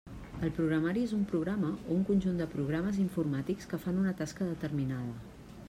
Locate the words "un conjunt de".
1.97-2.49